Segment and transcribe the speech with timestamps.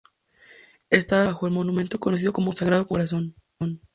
[0.89, 3.35] Está situada bajo el monumento conocido como Sagrado Corazón.